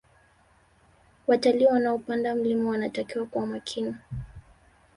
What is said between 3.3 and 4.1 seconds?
makini